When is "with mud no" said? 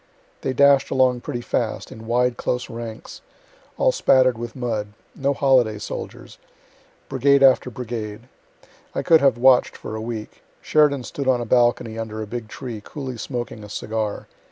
4.35-5.31